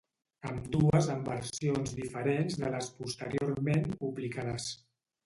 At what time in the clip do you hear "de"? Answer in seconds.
2.63-2.71